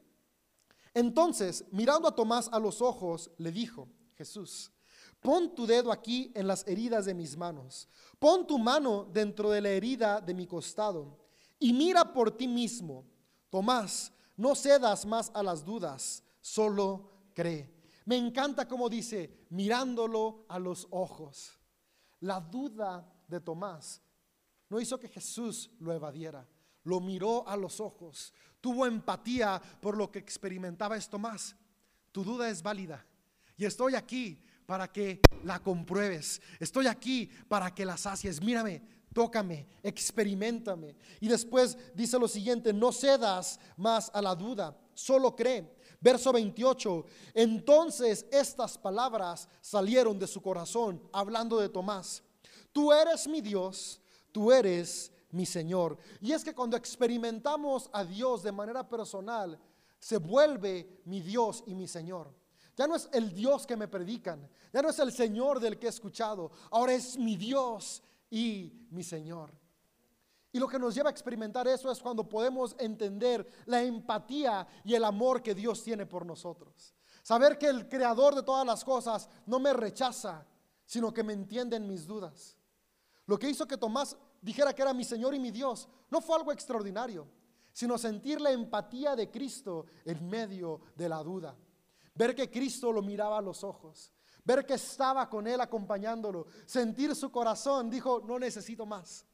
[0.92, 4.72] Entonces, mirando a Tomás a los ojos, le dijo, Jesús,
[5.24, 7.88] Pon tu dedo aquí en las heridas de mis manos.
[8.18, 11.18] Pon tu mano dentro de la herida de mi costado.
[11.58, 13.06] y mira por ti mismo.
[13.48, 17.72] Tomás, no cedas más a las dudas, solo cree.
[18.04, 21.58] Me encanta como dice, mirándolo a los ojos.
[22.20, 24.02] La duda de Tomás
[24.68, 26.46] no hizo que Jesús lo evadiera,
[26.82, 31.56] lo miró a los ojos, tuvo empatía por lo que experimentaba es Tomás.
[32.12, 33.06] Tu duda es válida
[33.56, 36.40] y estoy aquí para que la compruebes.
[36.58, 38.42] Estoy aquí para que la sacies.
[38.42, 40.96] Mírame, tócame, experimentame.
[41.20, 45.74] Y después dice lo siguiente, no cedas más a la duda, solo cree.
[46.00, 52.22] Verso 28, entonces estas palabras salieron de su corazón, hablando de Tomás.
[52.72, 55.96] Tú eres mi Dios, tú eres mi Señor.
[56.20, 59.58] Y es que cuando experimentamos a Dios de manera personal,
[59.98, 62.30] se vuelve mi Dios y mi Señor.
[62.76, 65.86] Ya no es el Dios que me predican, ya no es el Señor del que
[65.86, 69.52] he escuchado, ahora es mi Dios y mi Señor.
[70.50, 74.94] Y lo que nos lleva a experimentar eso es cuando podemos entender la empatía y
[74.94, 76.94] el amor que Dios tiene por nosotros.
[77.22, 80.46] Saber que el creador de todas las cosas no me rechaza,
[80.86, 82.56] sino que me entiende en mis dudas.
[83.26, 86.36] Lo que hizo que Tomás dijera que era mi Señor y mi Dios no fue
[86.36, 87.26] algo extraordinario,
[87.72, 91.56] sino sentir la empatía de Cristo en medio de la duda.
[92.14, 94.12] Ver que Cristo lo miraba a los ojos,
[94.44, 99.26] ver que estaba con él acompañándolo, sentir su corazón, dijo, no necesito más.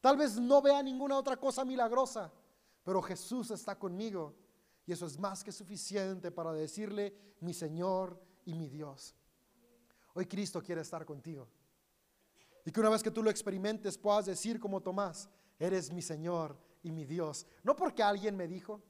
[0.00, 2.32] Tal vez no vea ninguna otra cosa milagrosa,
[2.82, 4.34] pero Jesús está conmigo
[4.84, 9.14] y eso es más que suficiente para decirle mi Señor y mi Dios.
[10.14, 11.48] Hoy Cristo quiere estar contigo.
[12.64, 16.56] Y que una vez que tú lo experimentes puedas decir como Tomás, eres mi Señor
[16.82, 17.46] y mi Dios.
[17.62, 18.82] No porque alguien me dijo,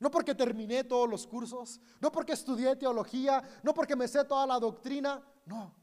[0.00, 4.46] no porque terminé todos los cursos, no porque estudié teología, no porque me sé toda
[4.46, 5.74] la doctrina, no,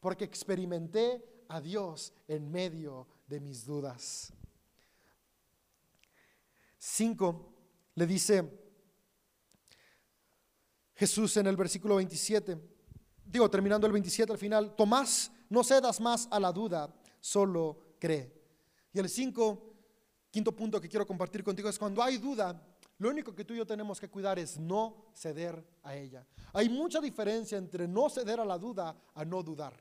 [0.00, 4.32] porque experimenté a Dios en medio de mis dudas.
[6.78, 7.54] Cinco,
[7.94, 8.58] le dice
[10.94, 12.58] Jesús en el versículo 27,
[13.24, 18.32] digo terminando el 27 al final, Tomás, no cedas más a la duda, solo cree.
[18.94, 19.74] Y el cinco,
[20.30, 22.60] quinto punto que quiero compartir contigo es cuando hay duda,
[22.98, 26.26] lo único que tú y yo tenemos que cuidar es no ceder a ella.
[26.52, 29.74] Hay mucha diferencia entre no ceder a la duda a no dudar.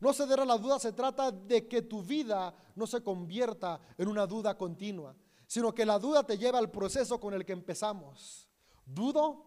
[0.00, 4.08] No ceder a la duda se trata de que tu vida no se convierta en
[4.08, 5.14] una duda continua,
[5.46, 8.48] sino que la duda te lleva al proceso con el que empezamos.
[8.84, 9.46] Dudo,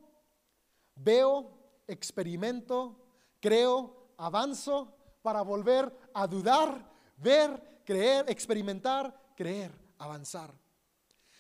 [0.95, 3.05] veo, experimento,
[3.39, 10.53] creo, avanzo para volver a dudar, ver, creer, experimentar, creer, avanzar.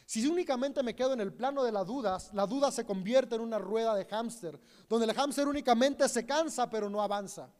[0.09, 3.41] Si únicamente me quedo en el plano de las dudas, la duda se convierte en
[3.41, 7.53] una rueda de hámster, donde el hámster únicamente se cansa pero no avanza.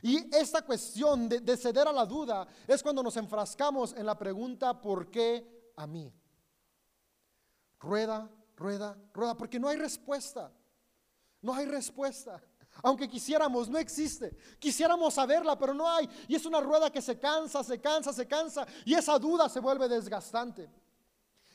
[0.00, 4.16] Y esta cuestión de, de, ceder a la duda es cuando nos enfrascamos en la
[4.16, 6.14] pregunta ¿por qué a mí?
[7.80, 10.52] Rueda, rueda, rueda, porque no hay respuesta.
[11.42, 12.40] No hay respuesta.
[12.80, 14.36] Aunque quisiéramos, no existe.
[14.60, 16.08] Quisiéramos saberla, pero no hay.
[16.28, 18.64] Y es una rueda que se cansa, se cansa, se cansa.
[18.84, 20.70] Y esa duda se vuelve desgastante.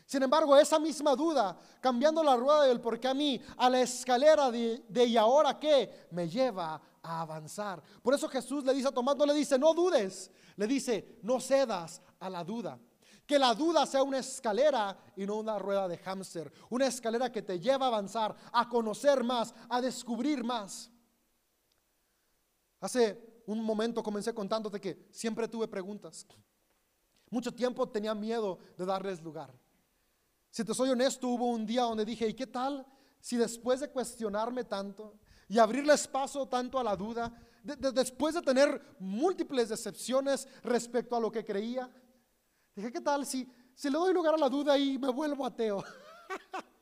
[0.05, 3.81] Sin embargo, esa misma duda, cambiando la rueda del por qué a mí, a la
[3.81, 7.81] escalera de, y ahora qué, me lleva a avanzar.
[8.01, 11.39] Por eso Jesús le dice a Tomás, no le dice, no dudes, le dice, no
[11.39, 12.79] cedas a la duda.
[13.25, 16.51] Que la duda sea una escalera y no una rueda de hámster.
[16.69, 20.91] Una escalera que te lleva a avanzar, a conocer más, a descubrir más.
[22.81, 26.27] Hace un momento comencé contándote que siempre tuve preguntas.
[27.29, 29.53] Mucho tiempo tenía miedo de darles lugar.
[30.53, 32.85] Si te soy honesto, hubo un día donde dije, ¿y qué tal
[33.19, 35.17] si después de cuestionarme tanto
[35.49, 41.31] y abrirles paso tanto a la duda, después de tener múltiples decepciones respecto a lo
[41.31, 41.89] que creía,
[42.75, 45.83] dije, ¿qué tal si, si le doy lugar a la duda y me vuelvo ateo?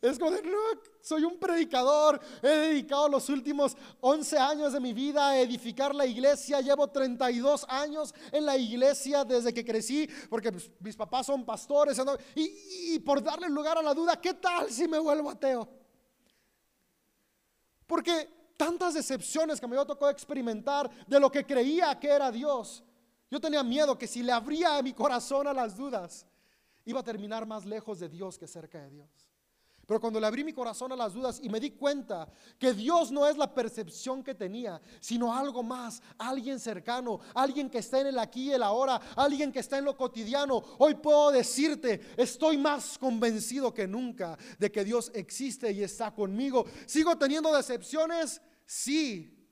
[0.00, 0.58] Es como de, no,
[1.00, 6.06] soy un predicador, he dedicado los últimos 11 años de mi vida a edificar la
[6.06, 11.44] iglesia, llevo 32 años en la iglesia desde que crecí, porque pues, mis papás son
[11.44, 12.00] pastores,
[12.34, 15.68] y, y por darle lugar a la duda, ¿qué tal si me vuelvo ateo?
[17.86, 22.82] Porque tantas decepciones que me tocado experimentar de lo que creía que era Dios,
[23.30, 26.26] yo tenía miedo que si le abría mi corazón a las dudas,
[26.84, 29.33] iba a terminar más lejos de Dios que cerca de Dios.
[29.86, 33.10] Pero cuando le abrí mi corazón a las dudas y me di cuenta que Dios
[33.10, 38.08] no es la percepción que tenía, sino algo más, alguien cercano, alguien que está en
[38.08, 42.56] el aquí y el ahora, alguien que está en lo cotidiano, hoy puedo decirte, estoy
[42.56, 46.64] más convencido que nunca de que Dios existe y está conmigo.
[46.86, 48.40] ¿Sigo teniendo decepciones?
[48.66, 49.43] Sí.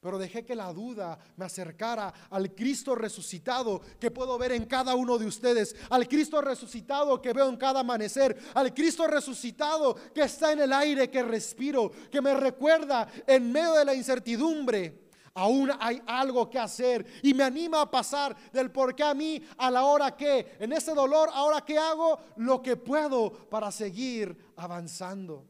[0.00, 4.94] Pero dejé que la duda me acercara al Cristo resucitado que puedo ver en cada
[4.94, 10.22] uno de ustedes, al Cristo resucitado que veo en cada amanecer, al Cristo resucitado que
[10.22, 15.10] está en el aire que respiro, que me recuerda en medio de la incertidumbre.
[15.34, 19.40] Aún hay algo que hacer y me anima a pasar del por qué a mí
[19.58, 24.36] a la hora que, en ese dolor, ahora que hago lo que puedo para seguir
[24.56, 25.49] avanzando.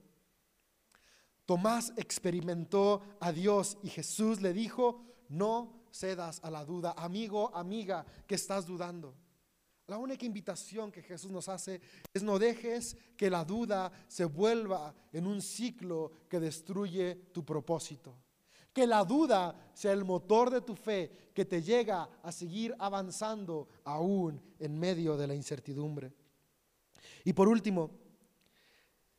[1.51, 8.07] Tomás experimentó a Dios y Jesús le dijo, no cedas a la duda, amigo, amiga,
[8.29, 9.17] que estás dudando.
[9.89, 11.81] La única invitación que Jesús nos hace
[12.15, 18.15] es no dejes que la duda se vuelva en un ciclo que destruye tu propósito.
[18.73, 23.67] Que la duda sea el motor de tu fe que te llega a seguir avanzando
[23.83, 26.13] aún en medio de la incertidumbre.
[27.25, 27.91] Y por último,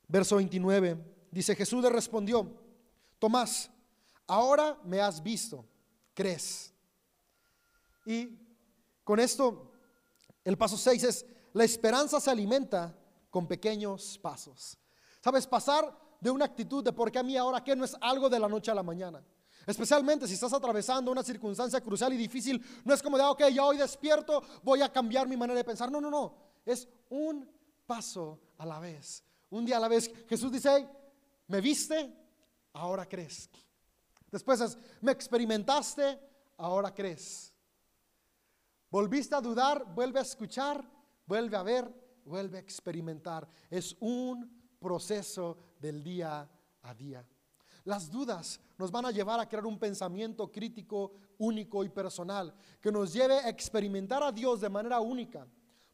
[0.07, 2.45] verso 29 Dice Jesús le respondió,
[3.17, 3.71] Tomás,
[4.27, 5.65] ahora me has visto,
[6.13, 6.73] crees.
[8.05, 8.37] Y
[9.03, 9.71] con esto,
[10.43, 12.95] el paso 6 es, la esperanza se alimenta
[13.29, 14.77] con pequeños pasos.
[15.23, 18.29] Sabes, pasar de una actitud de por qué a mí ahora qué no es algo
[18.29, 19.23] de la noche a la mañana.
[19.65, 23.63] Especialmente si estás atravesando una circunstancia crucial y difícil, no es como de, ok, ya
[23.63, 25.91] hoy despierto, voy a cambiar mi manera de pensar.
[25.91, 26.35] No, no, no.
[26.65, 27.49] Es un
[27.85, 29.23] paso a la vez.
[29.49, 30.11] Un día a la vez.
[30.27, 30.87] Jesús dice,
[31.51, 32.09] me viste,
[32.71, 33.49] ahora crees.
[34.31, 36.17] Después es, me experimentaste,
[36.57, 37.53] ahora crees.
[38.89, 40.81] Volviste a dudar, vuelve a escuchar,
[41.25, 41.93] vuelve a ver,
[42.23, 43.45] vuelve a experimentar.
[43.69, 44.49] Es un
[44.79, 46.49] proceso del día
[46.83, 47.27] a día.
[47.83, 52.93] Las dudas nos van a llevar a crear un pensamiento crítico, único y personal, que
[52.93, 55.45] nos lleve a experimentar a Dios de manera única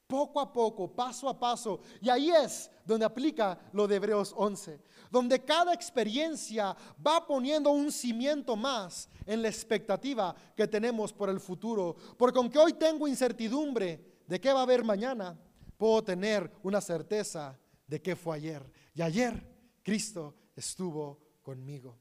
[0.08, 1.82] poco a poco, paso a paso.
[2.02, 4.82] Y ahí es donde aplica lo de Hebreos 11,
[5.12, 11.40] donde cada experiencia va poniendo un cimiento más en la expectativa que tenemos por el
[11.40, 11.96] futuro.
[12.18, 15.38] Porque aunque hoy tengo incertidumbre de qué va a haber mañana,
[15.78, 18.72] puedo tener una certeza de qué fue ayer.
[18.96, 19.46] Y ayer
[19.84, 21.98] Cristo estuvo conmigo.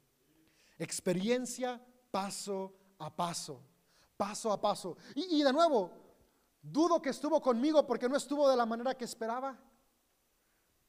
[0.79, 1.81] Experiencia
[2.11, 3.61] paso a paso,
[4.17, 4.97] paso a paso.
[5.15, 6.06] Y, y de nuevo,
[6.69, 9.57] Dudo que estuvo conmigo porque no estuvo de la manera que esperaba.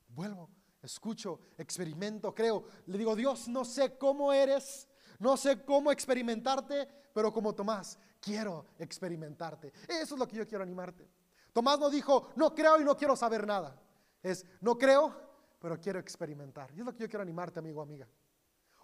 [0.08, 0.50] Vuelvo,
[0.82, 2.66] escucho, experimento, creo.
[2.88, 4.88] Le digo, Dios, no sé cómo eres,
[5.20, 9.72] no sé cómo experimentarte, pero como Tomás, quiero experimentarte.
[9.88, 11.08] Eso es lo que yo quiero animarte.
[11.54, 13.80] Tomás no dijo, no creo y no quiero saber nada.
[14.24, 15.16] Es, no creo,
[15.60, 16.72] pero quiero experimentar.
[16.76, 18.08] Y es lo que yo quiero animarte, amigo, amiga.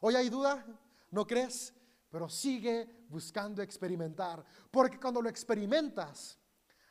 [0.02, 0.64] Hoy hay duda,
[1.10, 1.74] ¿no crees?
[2.12, 4.46] Pero sigue buscando experimentar.
[4.70, 6.38] Porque cuando lo experimentas,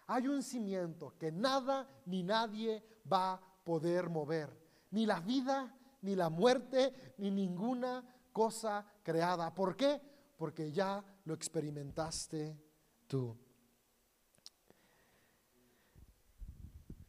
[0.06, 4.50] hay un cimiento que nada ni nadie va a poder mover.
[4.90, 9.54] Ni la vida, ni la muerte, ni ninguna cosa creada.
[9.54, 10.00] ¿Por qué?
[10.36, 12.56] Porque ya lo experimentaste
[13.06, 13.36] tú.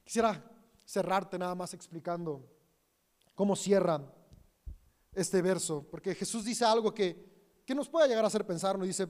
[0.03, 0.43] Quisiera
[0.85, 2.47] cerrarte nada más explicando
[3.33, 4.01] cómo cierra
[5.13, 8.87] este verso, porque Jesús dice algo que, que nos puede llegar a hacer pensar, nos
[8.87, 9.07] dice,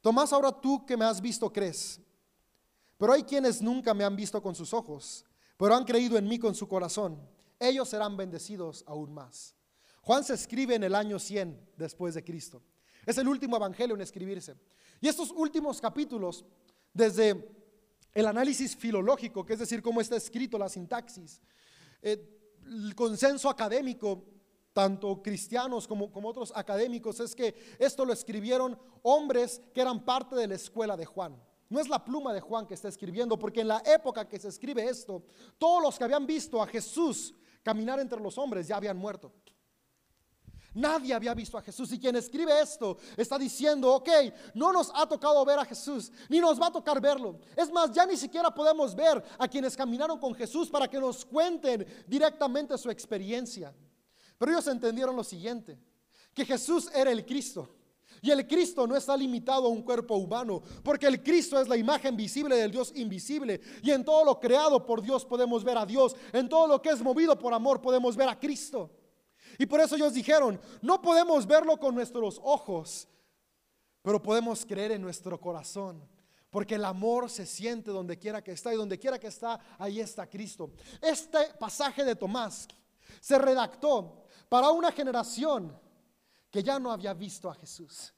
[0.00, 2.00] Tomás, ahora tú que me has visto crees.
[3.00, 5.24] Pero hay quienes nunca me han visto con sus ojos,
[5.56, 7.18] pero han creído en mí con su corazón.
[7.58, 9.56] Ellos serán bendecidos aún más.
[10.02, 12.62] Juan se escribe en el año 100 después de Cristo.
[13.06, 14.54] Es el último evangelio en escribirse.
[15.00, 16.44] Y estos últimos capítulos,
[16.92, 17.42] desde
[18.12, 21.40] el análisis filológico, que es decir, cómo está escrito la sintaxis,
[22.02, 22.22] eh,
[22.66, 24.26] el consenso académico,
[24.74, 30.36] tanto cristianos como, como otros académicos, es que esto lo escribieron hombres que eran parte
[30.36, 31.42] de la escuela de Juan.
[31.70, 34.48] No es la pluma de Juan que está escribiendo, porque en la época que se
[34.48, 35.22] escribe esto,
[35.56, 39.32] todos los que habían visto a Jesús caminar entre los hombres ya habían muerto.
[40.74, 44.08] Nadie había visto a Jesús y quien escribe esto está diciendo, ok,
[44.54, 47.38] no nos ha tocado ver a Jesús, ni nos va a tocar verlo.
[47.56, 51.24] Es más, ya ni siquiera podemos ver a quienes caminaron con Jesús para que nos
[51.24, 53.72] cuenten directamente su experiencia.
[54.38, 55.78] Pero ellos entendieron lo siguiente,
[56.34, 57.76] que Jesús era el Cristo
[58.22, 61.76] y el Cristo no está limitado a un cuerpo humano, porque el Cristo es la
[61.76, 63.60] imagen visible del Dios invisible.
[63.82, 66.14] Y en todo lo creado por Dios podemos ver a Dios.
[66.32, 68.90] En todo lo que es movido por amor podemos ver a Cristo.
[69.58, 73.08] Y por eso ellos dijeron, no podemos verlo con nuestros ojos,
[74.02, 76.06] pero podemos creer en nuestro corazón.
[76.50, 80.00] Porque el amor se siente donde quiera que está y donde quiera que está, ahí
[80.00, 80.72] está Cristo.
[81.00, 82.66] Este pasaje de Tomás
[83.20, 85.78] se redactó para una generación
[86.50, 88.12] que ya no había visto a Jesús.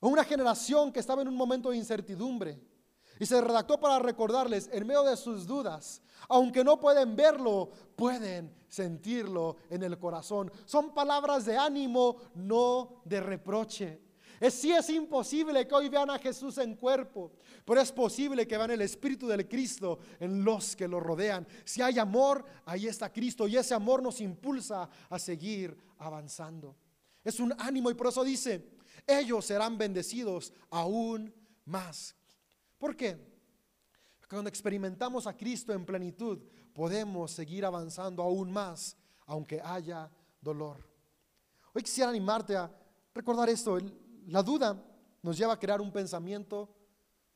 [0.00, 2.60] Una generación que estaba en un momento de incertidumbre.
[3.18, 8.54] Y se redactó para recordarles, en medio de sus dudas, aunque no pueden verlo, pueden
[8.68, 10.52] sentirlo en el corazón.
[10.66, 14.02] Son palabras de ánimo, no de reproche.
[14.38, 17.32] Es, sí es imposible que hoy vean a Jesús en cuerpo,
[17.64, 21.48] pero es posible que vean el Espíritu del Cristo en los que lo rodean.
[21.64, 26.76] Si hay amor, ahí está Cristo y ese amor nos impulsa a seguir avanzando.
[27.26, 28.64] Es un ánimo y por eso dice,
[29.04, 32.14] ellos serán bendecidos aún más.
[32.78, 33.18] ¿Por qué?
[34.30, 36.38] Cuando experimentamos a Cristo en plenitud,
[36.72, 38.96] podemos seguir avanzando aún más,
[39.26, 40.08] aunque haya
[40.40, 40.88] dolor.
[41.74, 42.70] Hoy quisiera animarte a
[43.12, 43.76] recordar esto.
[44.28, 44.80] La duda
[45.20, 46.72] nos lleva a crear un pensamiento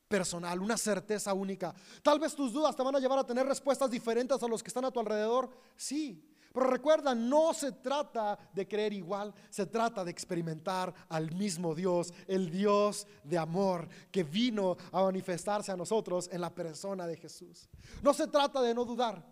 [0.07, 1.75] personal, una certeza única.
[2.01, 4.69] Tal vez tus dudas te van a llevar a tener respuestas diferentes a los que
[4.69, 5.49] están a tu alrededor.
[5.75, 11.73] Sí, pero recuerda, no se trata de creer igual, se trata de experimentar al mismo
[11.73, 17.15] Dios, el Dios de amor que vino a manifestarse a nosotros en la persona de
[17.15, 17.69] Jesús.
[18.01, 19.25] No se trata de no dudar,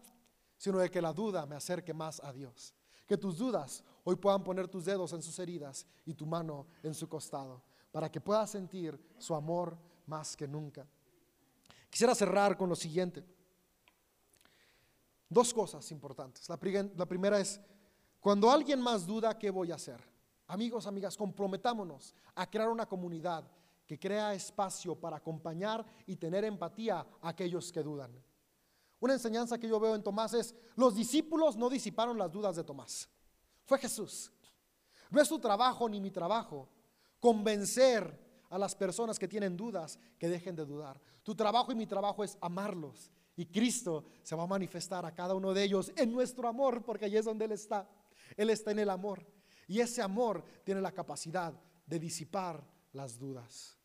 [0.57, 2.73] sino de que la duda me acerque más a Dios.
[3.05, 6.93] Que tus dudas hoy puedan poner tus dedos en sus heridas y tu mano en
[6.93, 10.87] su costado, para que puedas sentir su amor más que nunca.
[11.89, 13.25] Quisiera cerrar con lo siguiente.
[15.29, 16.49] Dos cosas importantes.
[16.49, 17.61] La, primera es,
[18.19, 20.01] cuando alguien más duda, ¿qué voy a hacer?
[20.47, 23.43] Amigos, amigas, comprometámonos a crear una comunidad
[23.85, 28.11] que crea espacio para acompañar y tener empatía a aquellos que dudan.
[28.99, 32.63] Una enseñanza que yo veo en Tomás es, los discípulos no disiparon las dudas de
[32.63, 33.07] Tomás.
[33.65, 34.31] Fue Jesús.
[35.11, 36.67] No es tu trabajo ni mi trabajo
[37.19, 38.19] convencer
[38.49, 40.99] a las personas que tienen dudas que dejen de dudar.
[41.21, 45.33] Tu trabajo y mi trabajo es amarlos y Cristo se va a manifestar a cada
[45.33, 47.89] uno de ellos en nuestro amor, porque allí es donde Él está.
[48.35, 49.25] Él está en el amor.
[49.65, 51.53] Y ese amor tiene la capacidad
[51.85, 52.61] de disipar
[52.91, 53.77] las dudas.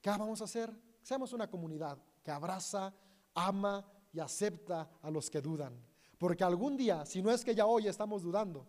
[0.00, 0.76] ¿Qué vamos a hacer?
[1.00, 2.92] Seamos una comunidad que abraza,
[3.34, 5.80] ama y acepta a los que dudan.
[6.18, 8.66] Porque algún día, si no es que ya hoy estamos dudando,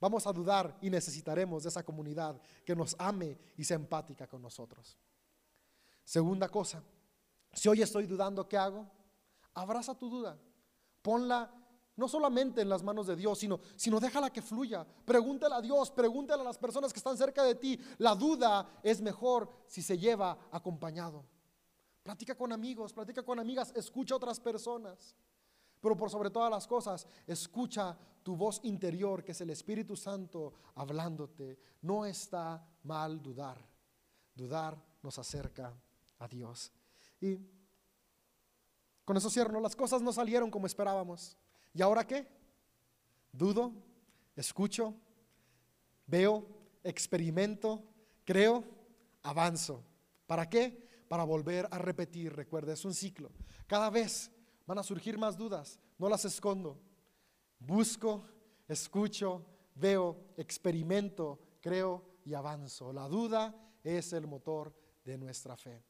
[0.00, 4.40] vamos a dudar y necesitaremos de esa comunidad que nos ame y sea empática con
[4.40, 4.96] nosotros.
[6.04, 6.82] Segunda cosa,
[7.52, 8.86] si hoy estoy dudando, ¿qué hago?
[9.54, 10.38] Abraza tu duda.
[11.02, 11.50] Ponla
[11.98, 14.86] no solamente en las manos de Dios, sino, sino déjala que fluya.
[15.04, 17.80] Pregúntale a Dios, pregúntale a las personas que están cerca de ti.
[17.98, 21.24] La duda es mejor si se lleva acompañado.
[22.04, 25.16] Platica con amigos, platica con amigas, escucha a otras personas.
[25.80, 30.54] Pero por sobre todas las cosas, escucha tu voz interior, que es el Espíritu Santo
[30.76, 31.58] hablándote.
[31.82, 33.58] No está mal dudar.
[34.34, 35.74] Dudar nos acerca
[36.20, 36.72] a Dios.
[37.20, 37.38] Y
[39.04, 41.36] con eso cierro, las cosas no salieron como esperábamos.
[41.72, 42.26] ¿Y ahora qué?
[43.32, 43.72] Dudo,
[44.36, 44.94] escucho,
[46.06, 46.46] veo,
[46.84, 47.82] experimento,
[48.24, 48.64] creo,
[49.22, 49.84] avanzo.
[50.26, 50.86] ¿Para qué?
[51.08, 53.30] Para volver a repetir, recuerda, es un ciclo.
[53.66, 54.30] Cada vez
[54.66, 56.78] van a surgir más dudas, no las escondo.
[57.58, 58.24] Busco,
[58.68, 59.44] escucho,
[59.74, 62.92] veo, experimento, creo y avanzo.
[62.92, 65.87] La duda es el motor de nuestra fe.